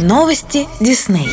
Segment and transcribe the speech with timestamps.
[0.00, 1.28] Новости Дисней.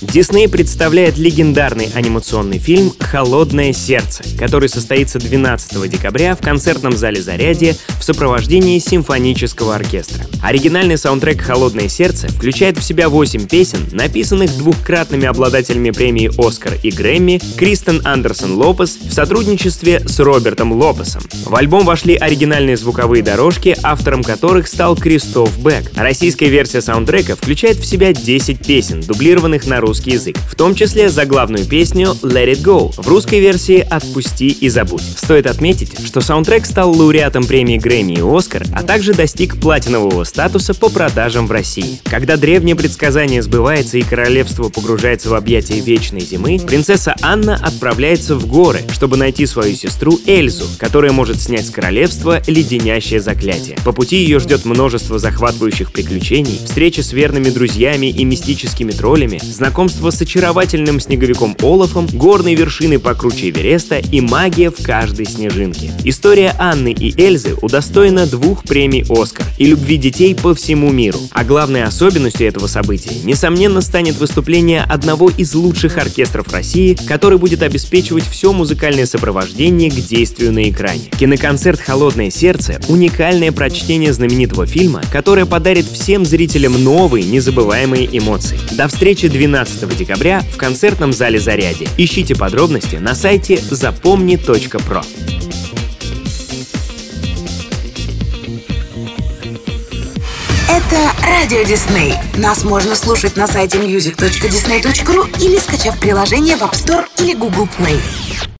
[0.00, 7.76] Дисней представляет легендарный анимационный фильм «Холодное сердце», который состоится 12 декабря в концертном зале «Зарядье»
[7.98, 10.26] в сопровождении симфонического оркестра.
[10.42, 16.90] Оригинальный саундтрек «Холодное сердце» включает в себя 8 песен, написанных двухкратными обладателями премии «Оскар» и
[16.90, 21.22] «Грэмми» Кристен Андерсон Лопес в сотрудничестве с Робертом Лопесом.
[21.44, 25.90] В альбом вошли оригинальные звуковые дорожки, автором которых стал Кристоф Бек.
[25.96, 31.08] Российская версия саундтрека включает в себя 10 песен, дублированных на русский язык, в том числе
[31.08, 35.02] заглавную песню «Let It Go» в русской версии «Отпусти и забудь».
[35.02, 40.74] Стоит отметить, что саундтрек стал лауреатом премии Грэмми и Оскар, а также достиг платинового статуса
[40.74, 42.00] по продажам в России.
[42.04, 48.46] Когда древнее предсказание сбывается и королевство погружается в объятия вечной зимы, принцесса Анна отправляется в
[48.46, 53.76] горы, чтобы найти свою сестру Эльзу, которая может снять с королевства леденящее заклятие.
[53.84, 60.10] По пути ее ждет множество захватывающих приключений, встречи с верными друзьями и мистическими троллями, знакомство
[60.10, 65.92] с очаровательным снеговиком Олафом, горные вершины покруче Эвереста и магия в каждой снежинке.
[66.04, 71.18] История Анны и Эльзы удостоена двух премий «Оскар» и любви детей по всему миру.
[71.30, 77.62] А главной особенностью этого события, несомненно, станет выступление одного из лучших оркестров России, который будет
[77.62, 81.10] обеспечивать все музыкальное сопровождение к действию на экране.
[81.18, 88.58] Киноконцерт «Холодное сердце»— уникальное прочтение знаменитого фильма, которое подарит всем зрителям новые, незабываемые эмоции.
[88.72, 91.86] До встречи 12 декабря в концертном зале «Заряди».
[91.98, 95.02] Ищите подробности на сайте запомни.про.
[100.66, 102.14] Это Радио Дисней.
[102.36, 108.00] Нас можно слушать на сайте music.disney.ru или скачав приложение в App Store или Google Play.